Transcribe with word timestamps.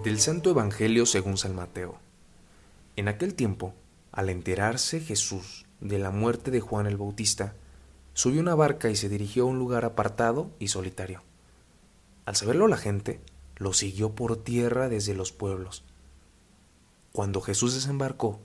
Del 0.00 0.18
Santo 0.18 0.50
Evangelio 0.50 1.06
según 1.06 1.36
San 1.36 1.54
Mateo. 1.54 2.00
En 2.96 3.06
aquel 3.06 3.34
tiempo, 3.34 3.72
al 4.10 4.30
enterarse 4.30 4.98
Jesús 4.98 5.66
de 5.80 6.00
la 6.00 6.10
muerte 6.10 6.50
de 6.50 6.60
Juan 6.60 6.86
el 6.86 6.96
Bautista, 6.96 7.54
subió 8.12 8.40
una 8.40 8.56
barca 8.56 8.90
y 8.90 8.96
se 8.96 9.08
dirigió 9.08 9.44
a 9.44 9.46
un 9.46 9.58
lugar 9.58 9.84
apartado 9.84 10.50
y 10.58 10.68
solitario. 10.68 11.22
Al 12.24 12.34
saberlo 12.34 12.66
la 12.66 12.78
gente, 12.78 13.20
lo 13.56 13.74
siguió 13.74 14.14
por 14.16 14.42
tierra 14.42 14.88
desde 14.88 15.14
los 15.14 15.30
pueblos. 15.30 15.84
Cuando 17.12 17.40
Jesús 17.40 17.74
desembarcó, 17.74 18.40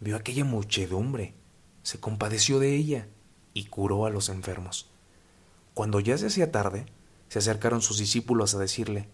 vio 0.00 0.16
aquella 0.16 0.44
muchedumbre, 0.44 1.34
se 1.82 1.98
compadeció 1.98 2.58
de 2.58 2.74
ella 2.74 3.06
y 3.54 3.66
curó 3.66 4.04
a 4.04 4.10
los 4.10 4.28
enfermos. 4.28 4.90
Cuando 5.72 6.00
ya 6.00 6.18
se 6.18 6.26
hacía 6.26 6.52
tarde, 6.52 6.84
se 7.28 7.38
acercaron 7.38 7.80
sus 7.80 7.96
discípulos 7.96 8.54
a 8.54 8.58
decirle, 8.58 9.08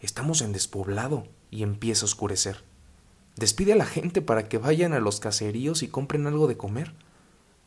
Estamos 0.00 0.42
en 0.42 0.52
despoblado 0.52 1.26
y 1.50 1.62
empieza 1.62 2.04
a 2.04 2.06
oscurecer. 2.06 2.62
Despide 3.36 3.72
a 3.72 3.76
la 3.76 3.86
gente 3.86 4.22
para 4.22 4.48
que 4.48 4.58
vayan 4.58 4.92
a 4.92 5.00
los 5.00 5.18
caseríos 5.18 5.82
y 5.82 5.88
compren 5.88 6.26
algo 6.26 6.46
de 6.46 6.56
comer. 6.56 6.94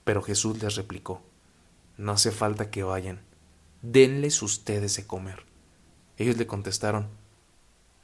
Pero 0.04 0.21
Jesús 0.21 0.62
les 0.62 0.76
replicó, 0.76 1.21
No 1.98 2.13
hace 2.13 2.31
falta 2.31 2.71
que 2.71 2.84
vayan, 2.84 3.21
denles 3.81 4.41
ustedes 4.41 4.95
de 4.95 5.05
comer. 5.05 5.45
Ellos 6.17 6.38
le 6.38 6.48
contestaron, 6.48 7.09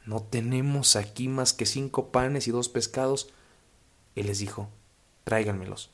No 0.05 0.21
tenemos 0.21 0.95
aquí 0.95 1.27
más 1.27 1.53
que 1.53 1.65
cinco 1.65 2.11
panes 2.11 2.47
y 2.47 2.51
dos 2.51 2.67
pescados. 2.67 3.29
Él 4.15 4.27
les 4.27 4.39
dijo, 4.39 4.69
Tráiganmelos. 5.23 5.91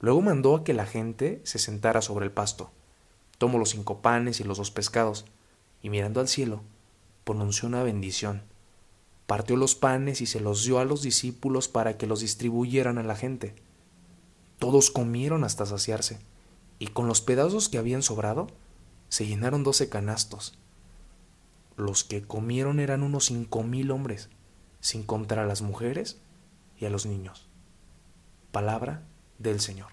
Luego 0.00 0.20
mandó 0.20 0.56
a 0.56 0.64
que 0.64 0.74
la 0.74 0.86
gente 0.86 1.40
se 1.44 1.60
sentara 1.60 2.02
sobre 2.02 2.24
el 2.24 2.32
pasto. 2.32 2.72
Tomó 3.38 3.58
los 3.58 3.70
cinco 3.70 4.02
panes 4.02 4.40
y 4.40 4.44
los 4.44 4.58
dos 4.58 4.72
pescados, 4.72 5.26
y 5.80 5.90
mirando 5.90 6.20
al 6.20 6.28
cielo, 6.28 6.62
pronunció 7.24 7.68
una 7.68 7.82
bendición. 7.82 8.42
Partió 9.26 9.56
los 9.56 9.74
panes 9.74 10.20
y 10.20 10.26
se 10.26 10.40
los 10.40 10.64
dio 10.64 10.78
a 10.78 10.84
los 10.84 11.02
discípulos 11.02 11.68
para 11.68 11.96
que 11.96 12.06
los 12.06 12.20
distribuyeran 12.20 12.98
a 12.98 13.02
la 13.02 13.16
gente. 13.16 13.54
Todos 14.58 14.90
comieron 14.90 15.44
hasta 15.44 15.66
saciarse, 15.66 16.18
y 16.78 16.88
con 16.88 17.06
los 17.06 17.20
pedazos 17.20 17.68
que 17.68 17.78
habían 17.78 18.02
sobrado, 18.02 18.48
se 19.08 19.26
llenaron 19.26 19.64
doce 19.64 19.88
canastos. 19.88 20.58
Los 21.76 22.04
que 22.04 22.22
comieron 22.22 22.80
eran 22.80 23.02
unos 23.02 23.26
cinco 23.26 23.62
mil 23.62 23.90
hombres, 23.90 24.28
sin 24.80 25.02
contar 25.02 25.38
a 25.38 25.46
las 25.46 25.62
mujeres 25.62 26.18
y 26.78 26.84
a 26.84 26.90
los 26.90 27.06
niños. 27.06 27.48
Palabra 28.50 29.02
del 29.38 29.60
Señor. 29.60 29.88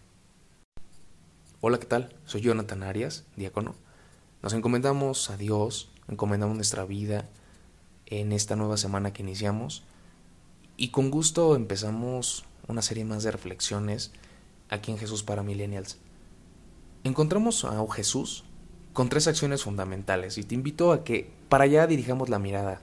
Hola, 1.61 1.79
¿qué 1.79 1.85
tal? 1.85 2.15
Soy 2.25 2.41
Jonathan 2.41 2.83
Arias, 2.83 3.25
diácono. 3.35 3.75
Nos 4.41 4.53
encomendamos 4.53 5.29
a 5.29 5.37
Dios 5.37 5.91
encomendamos 6.09 6.55
nuestra 6.55 6.85
vida 6.85 7.29
en 8.07 8.31
esta 8.31 8.55
nueva 8.55 8.77
semana 8.77 9.13
que 9.13 9.21
iniciamos 9.21 9.83
y 10.77 10.89
con 10.89 11.11
gusto 11.11 11.55
empezamos 11.55 12.45
una 12.67 12.81
serie 12.81 13.05
más 13.05 13.23
de 13.23 13.31
reflexiones 13.31 14.11
aquí 14.69 14.91
en 14.91 14.97
Jesús 14.97 15.23
para 15.23 15.43
Millennials. 15.43 15.97
Encontramos 17.03 17.65
a 17.65 17.85
Jesús 17.91 18.43
con 18.93 19.09
tres 19.09 19.27
acciones 19.27 19.63
fundamentales 19.63 20.37
y 20.37 20.43
te 20.43 20.55
invito 20.55 20.91
a 20.91 21.03
que 21.03 21.31
para 21.49 21.65
allá 21.65 21.87
dirijamos 21.87 22.29
la 22.29 22.39
mirada. 22.39 22.81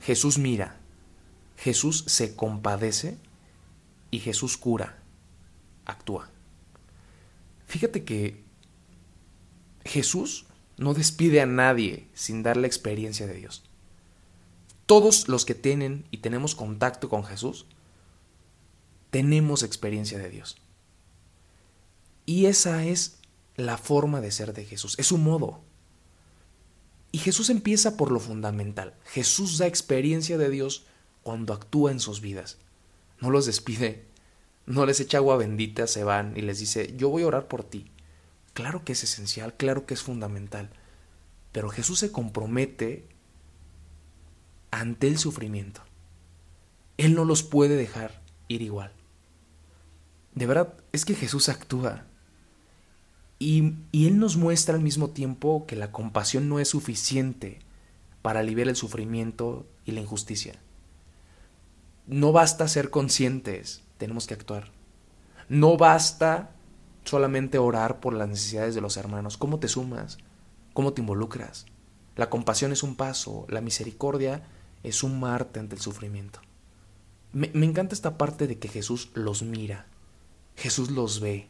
Jesús 0.00 0.38
mira, 0.38 0.76
Jesús 1.56 2.04
se 2.06 2.34
compadece 2.36 3.18
y 4.10 4.20
Jesús 4.20 4.56
cura, 4.56 4.98
actúa. 5.84 6.30
Fíjate 7.66 8.04
que 8.04 8.42
Jesús 9.84 10.46
no 10.80 10.94
despide 10.94 11.42
a 11.42 11.46
nadie 11.46 12.08
sin 12.14 12.42
dar 12.42 12.56
la 12.56 12.66
experiencia 12.66 13.26
de 13.26 13.34
Dios. 13.34 13.62
Todos 14.86 15.28
los 15.28 15.44
que 15.44 15.54
tienen 15.54 16.06
y 16.10 16.16
tenemos 16.18 16.54
contacto 16.54 17.10
con 17.10 17.22
Jesús, 17.22 17.66
tenemos 19.10 19.62
experiencia 19.62 20.18
de 20.18 20.30
Dios. 20.30 20.56
Y 22.24 22.46
esa 22.46 22.86
es 22.86 23.18
la 23.56 23.76
forma 23.76 24.22
de 24.22 24.30
ser 24.30 24.54
de 24.54 24.64
Jesús, 24.64 24.98
es 24.98 25.06
su 25.06 25.18
modo. 25.18 25.60
Y 27.12 27.18
Jesús 27.18 27.50
empieza 27.50 27.98
por 27.98 28.10
lo 28.10 28.18
fundamental. 28.18 28.94
Jesús 29.04 29.58
da 29.58 29.66
experiencia 29.66 30.38
de 30.38 30.48
Dios 30.48 30.86
cuando 31.22 31.52
actúa 31.52 31.90
en 31.90 32.00
sus 32.00 32.22
vidas. 32.22 32.56
No 33.20 33.30
los 33.30 33.44
despide, 33.44 34.06
no 34.64 34.86
les 34.86 34.98
echa 35.00 35.18
agua 35.18 35.36
bendita, 35.36 35.86
se 35.86 36.04
van 36.04 36.38
y 36.38 36.40
les 36.40 36.58
dice, 36.58 36.94
yo 36.96 37.10
voy 37.10 37.24
a 37.24 37.26
orar 37.26 37.48
por 37.48 37.64
ti. 37.64 37.90
Claro 38.54 38.84
que 38.84 38.92
es 38.92 39.04
esencial, 39.04 39.54
claro 39.56 39.86
que 39.86 39.94
es 39.94 40.02
fundamental, 40.02 40.70
pero 41.52 41.68
Jesús 41.68 41.98
se 41.98 42.12
compromete 42.12 43.06
ante 44.70 45.08
el 45.08 45.18
sufrimiento. 45.18 45.82
Él 46.96 47.14
no 47.14 47.24
los 47.24 47.42
puede 47.42 47.76
dejar 47.76 48.20
ir 48.48 48.62
igual. 48.62 48.92
De 50.34 50.46
verdad, 50.46 50.74
es 50.92 51.04
que 51.04 51.14
Jesús 51.14 51.48
actúa. 51.48 52.04
Y, 53.38 53.74
y, 53.90 54.06
Él 54.06 54.18
nos 54.18 54.36
muestra 54.36 54.74
al 54.74 54.82
mismo 54.82 55.10
tiempo 55.10 55.64
que 55.66 55.74
la 55.74 55.92
compasión 55.92 56.48
no 56.48 56.60
es 56.60 56.68
suficiente 56.68 57.60
para 58.20 58.40
aliviar 58.40 58.68
el 58.68 58.76
sufrimiento 58.76 59.66
y 59.86 59.92
la 59.92 60.00
injusticia. 60.00 60.56
No 62.06 62.32
basta 62.32 62.68
ser 62.68 62.90
conscientes, 62.90 63.82
tenemos 63.96 64.26
que 64.26 64.34
actuar. 64.34 64.72
No 65.48 65.78
basta 65.78 66.50
solamente 67.04 67.58
orar 67.58 68.00
por 68.00 68.14
las 68.14 68.28
necesidades 68.28 68.74
de 68.74 68.80
los 68.80 68.96
hermanos. 68.96 69.36
¿Cómo 69.36 69.58
te 69.58 69.68
sumas? 69.68 70.18
¿Cómo 70.72 70.92
te 70.92 71.00
involucras? 71.00 71.66
La 72.16 72.30
compasión 72.30 72.72
es 72.72 72.82
un 72.82 72.96
paso, 72.96 73.46
la 73.48 73.60
misericordia 73.60 74.42
es 74.82 74.96
sumarte 74.96 75.60
ante 75.60 75.74
el 75.74 75.80
sufrimiento. 75.80 76.40
Me, 77.32 77.50
me, 77.54 77.66
encanta 77.66 77.94
esta 77.94 78.18
parte 78.18 78.46
de 78.46 78.58
que 78.58 78.68
Jesús 78.68 79.10
los 79.14 79.42
mira, 79.42 79.86
Jesús 80.56 80.90
los 80.90 81.20
ve. 81.20 81.48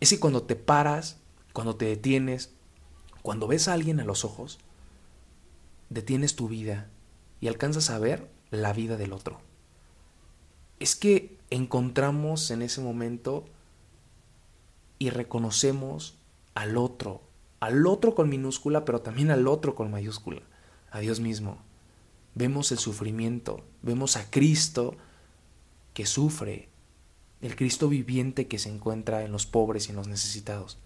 Es 0.00 0.10
que 0.10 0.20
cuando 0.20 0.42
te 0.42 0.56
paras, 0.56 1.18
cuando 1.52 1.76
te 1.76 1.86
detienes, 1.86 2.52
cuando 3.22 3.46
ves 3.46 3.68
a 3.68 3.72
alguien 3.72 3.98
a 3.98 4.04
los 4.04 4.24
ojos, 4.24 4.58
detienes 5.88 6.36
tu 6.36 6.48
vida 6.48 6.90
y 7.40 7.48
alcanzas 7.48 7.90
a 7.90 7.98
ver 7.98 8.30
la 8.50 8.72
vida 8.72 8.96
del 8.96 9.12
otro. 9.12 9.40
Es 10.78 10.94
que 10.94 11.38
encontramos 11.50 12.50
en 12.50 12.62
ese 12.62 12.80
momento 12.80 13.46
y 14.98 15.10
reconocemos 15.10 16.18
al 16.54 16.76
otro, 16.76 17.22
al 17.60 17.86
otro 17.86 18.14
con 18.14 18.28
minúscula, 18.28 18.84
pero 18.84 19.00
también 19.00 19.30
al 19.30 19.46
otro 19.46 19.74
con 19.74 19.90
mayúscula, 19.90 20.42
a 20.90 21.00
Dios 21.00 21.20
mismo. 21.20 21.58
Vemos 22.34 22.72
el 22.72 22.78
sufrimiento, 22.78 23.64
vemos 23.82 24.16
a 24.16 24.30
Cristo 24.30 24.96
que 25.94 26.06
sufre, 26.06 26.68
el 27.40 27.56
Cristo 27.56 27.88
viviente 27.88 28.48
que 28.48 28.58
se 28.58 28.70
encuentra 28.70 29.24
en 29.24 29.32
los 29.32 29.46
pobres 29.46 29.86
y 29.86 29.90
en 29.90 29.96
los 29.96 30.08
necesitados. 30.08 30.78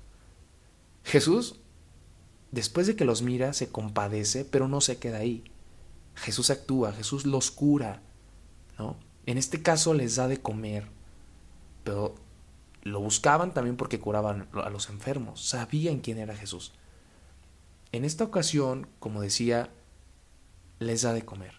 Jesús, 1.05 1.61
después 2.51 2.87
de 2.87 2.97
que 2.97 3.05
los 3.05 3.23
mira, 3.23 3.53
se 3.53 3.69
compadece, 3.69 4.45
pero 4.45 4.69
no 4.69 4.81
se 4.81 4.99
queda 4.99 5.19
ahí. 5.19 5.45
Jesús 6.15 6.51
actúa, 6.51 6.93
Jesús 6.93 7.27
los 7.27 7.51
cura, 7.51 8.03
¿no? 8.79 8.97
En 9.27 9.39
este 9.39 9.63
caso 9.63 9.95
les 9.95 10.17
da 10.17 10.29
de 10.29 10.41
comer, 10.41 10.87
pero 11.85 12.15
lo 12.83 13.01
buscaban 13.01 13.53
también 13.53 13.77
porque 13.77 14.01
curaban 14.01 14.49
a 14.53 14.71
los 14.71 14.89
enfermos, 14.89 15.43
sabían 15.45 16.01
quién 16.01 16.19
era 16.19 16.37
Jesús. 16.37 16.73
En 17.93 18.05
esta 18.05 18.25
ocasión, 18.25 18.87
como 18.99 19.21
decía, 19.21 19.71
les 20.79 21.03
da 21.03 21.13
de 21.13 21.25
comer. 21.25 21.55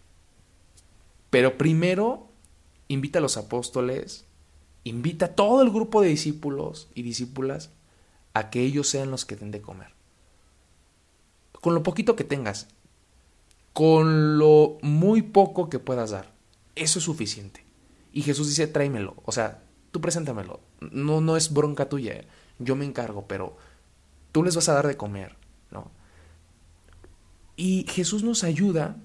Pero 1.29 1.57
primero 1.57 2.29
invita 2.87 3.19
a 3.19 3.21
los 3.21 3.37
apóstoles, 3.37 4.25
invita 4.83 5.27
a 5.27 5.35
todo 5.35 5.61
el 5.61 5.69
grupo 5.69 6.01
de 6.01 6.09
discípulos 6.09 6.89
y 6.95 7.03
discípulas 7.03 7.69
a 8.33 8.49
que 8.49 8.61
ellos 8.61 8.87
sean 8.87 9.11
los 9.11 9.25
que 9.25 9.35
den 9.35 9.51
de 9.51 9.61
comer. 9.61 9.93
Con 11.61 11.73
lo 11.73 11.83
poquito 11.83 12.15
que 12.15 12.23
tengas, 12.23 12.67
con 13.73 14.37
lo 14.39 14.77
muy 14.81 15.21
poco 15.21 15.69
que 15.69 15.79
puedas 15.79 16.11
dar, 16.11 16.31
eso 16.75 16.99
es 16.99 17.05
suficiente. 17.05 17.63
Y 18.11 18.23
Jesús 18.23 18.47
dice, 18.47 18.67
tráemelo, 18.67 19.15
o 19.23 19.31
sea, 19.31 19.63
tú 19.91 20.01
preséntamelo. 20.01 20.59
No, 20.79 21.21
no 21.21 21.37
es 21.37 21.53
bronca 21.53 21.89
tuya, 21.89 22.25
yo 22.59 22.75
me 22.75 22.85
encargo, 22.85 23.27
pero 23.27 23.57
tú 24.31 24.43
les 24.43 24.55
vas 24.55 24.69
a 24.69 24.73
dar 24.73 24.87
de 24.87 24.97
comer, 24.97 25.35
¿no? 25.69 25.91
Y 27.55 27.85
Jesús 27.89 28.23
nos 28.23 28.43
ayuda 28.43 28.97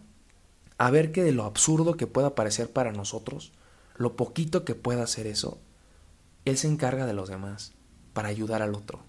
a 0.79 0.91
ver 0.91 1.13
que 1.13 1.23
de 1.23 1.33
lo 1.33 1.45
absurdo 1.45 1.97
que 1.97 2.07
pueda 2.07 2.35
parecer 2.35 2.73
para 2.73 2.93
nosotros, 2.93 3.53
lo 3.97 4.17
poquito 4.17 4.65
que 4.65 4.75
pueda 4.75 5.03
hacer 5.03 5.27
eso, 5.27 5.61
Él 6.45 6.57
se 6.57 6.69
encarga 6.69 7.07
de 7.07 7.15
los 7.15 7.29
demás 7.29 7.73
para 8.13 8.29
ayudar 8.29 8.63
al 8.63 8.75
otro. 8.75 9.01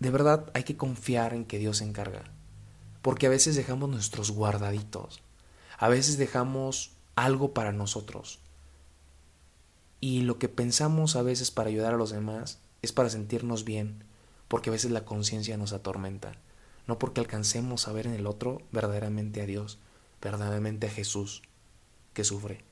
De 0.00 0.10
verdad 0.10 0.50
hay 0.54 0.64
que 0.64 0.76
confiar 0.76 1.32
en 1.34 1.44
que 1.44 1.58
Dios 1.58 1.78
se 1.78 1.84
encarga, 1.84 2.24
porque 3.02 3.26
a 3.26 3.30
veces 3.30 3.56
dejamos 3.56 3.88
nuestros 3.88 4.30
guardaditos, 4.30 5.22
a 5.78 5.88
veces 5.88 6.18
dejamos 6.18 6.92
algo 7.14 7.54
para 7.54 7.72
nosotros, 7.72 8.40
y 10.00 10.22
lo 10.22 10.38
que 10.38 10.48
pensamos 10.48 11.16
a 11.16 11.22
veces 11.22 11.50
para 11.50 11.68
ayudar 11.68 11.94
a 11.94 11.96
los 11.96 12.10
demás 12.10 12.60
es 12.82 12.92
para 12.92 13.10
sentirnos 13.10 13.64
bien, 13.64 14.04
porque 14.48 14.70
a 14.70 14.72
veces 14.72 14.90
la 14.90 15.04
conciencia 15.04 15.56
nos 15.56 15.72
atormenta, 15.72 16.32
no 16.86 16.98
porque 16.98 17.20
alcancemos 17.20 17.88
a 17.88 17.92
ver 17.92 18.06
en 18.06 18.14
el 18.14 18.26
otro 18.26 18.62
verdaderamente 18.72 19.40
a 19.40 19.46
Dios, 19.46 19.78
verdaderamente 20.20 20.86
a 20.86 20.90
Jesús 20.90 21.42
que 22.12 22.24
sufre. 22.24 22.64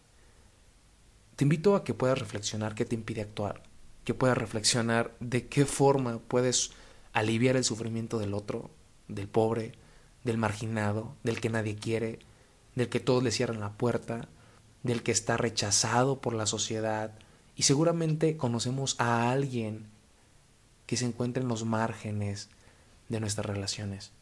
Te 1.37 1.45
invito 1.45 1.75
a 1.75 1.85
que 1.85 1.95
puedas 1.95 2.19
reflexionar 2.19 2.75
qué 2.75 2.85
te 2.85 2.95
impide 2.95 3.23
actuar, 3.23 3.63
que 4.05 4.15
puedas 4.15 4.39
reflexionar 4.39 5.17
de 5.19 5.49
qué 5.49 5.67
forma 5.67 6.19
puedes 6.19 6.71
aliviar 7.13 7.57
el 7.57 7.65
sufrimiento 7.65 8.19
del 8.19 8.35
otro, 8.35 8.71
del 9.09 9.29
pobre, 9.29 9.73
del 10.23 10.39
marginado, 10.39 11.15
del 11.23 11.41
que 11.41 11.51
nadie 11.51 11.77
quiere, 11.77 12.21
del 12.75 12.89
que 12.89 13.01
todos 13.01 13.23
le 13.23 13.31
cierran 13.31 13.61
la 13.61 13.73
puerta, 13.73 14.29
del 14.85 15.03
que 15.03 15.11
está 15.11 15.37
rechazado 15.37 16.21
por 16.21 16.35
la 16.35 16.47
sociedad. 16.47 17.11
Y 17.57 17.65
seguramente 17.65 18.37
conocemos 18.37 18.95
a 19.01 19.33
alguien 19.33 19.87
que 20.87 20.97
se 20.97 21.07
encuentra 21.07 21.43
en 21.43 21.49
los 21.49 21.65
márgenes 21.65 22.51
de 23.09 23.19
nuestras 23.19 23.47
relaciones. 23.47 24.13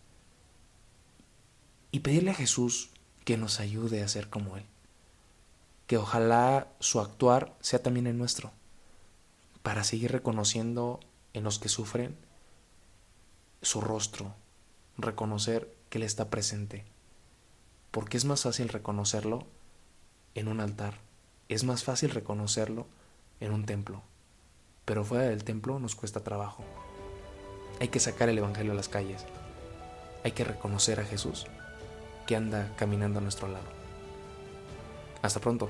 Y 1.90 2.00
pedirle 2.00 2.30
a 2.30 2.34
Jesús 2.34 2.90
que 3.24 3.36
nos 3.36 3.60
ayude 3.60 4.02
a 4.02 4.08
ser 4.08 4.30
como 4.30 4.56
Él. 4.56 4.64
Que 5.86 5.98
ojalá 5.98 6.68
su 6.78 7.00
actuar 7.00 7.54
sea 7.60 7.82
también 7.82 8.06
en 8.06 8.16
nuestro, 8.16 8.52
para 9.62 9.84
seguir 9.84 10.12
reconociendo 10.12 11.00
en 11.34 11.44
los 11.44 11.58
que 11.58 11.68
sufren 11.68 12.16
su 13.62 13.80
rostro, 13.80 14.34
reconocer 14.96 15.74
que 15.90 15.98
Él 15.98 16.04
está 16.04 16.30
presente. 16.30 16.84
Porque 17.90 18.16
es 18.16 18.24
más 18.24 18.42
fácil 18.42 18.68
reconocerlo 18.68 19.46
en 20.34 20.48
un 20.48 20.60
altar, 20.60 20.94
es 21.48 21.64
más 21.64 21.84
fácil 21.84 22.10
reconocerlo 22.10 22.86
en 23.40 23.52
un 23.52 23.66
templo, 23.66 24.02
pero 24.84 25.04
fuera 25.04 25.24
del 25.24 25.44
templo 25.44 25.78
nos 25.78 25.94
cuesta 25.94 26.24
trabajo. 26.24 26.64
Hay 27.80 27.88
que 27.88 28.00
sacar 28.00 28.28
el 28.28 28.38
Evangelio 28.38 28.72
a 28.72 28.76
las 28.76 28.88
calles, 28.88 29.26
hay 30.24 30.32
que 30.32 30.44
reconocer 30.44 31.00
a 31.00 31.04
Jesús 31.04 31.46
que 32.26 32.36
anda 32.36 32.72
caminando 32.76 33.18
a 33.18 33.22
nuestro 33.22 33.48
lado. 33.48 33.66
Hasta 35.22 35.40
pronto. 35.40 35.68